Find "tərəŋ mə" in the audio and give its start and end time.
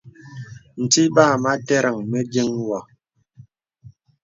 1.67-2.19